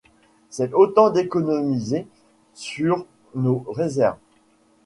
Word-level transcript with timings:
C’est 0.49 0.73
autant 0.73 1.11
d’économisé 1.11 2.07
sur 2.55 3.05
nos 3.35 3.63
réserves. 3.69 4.17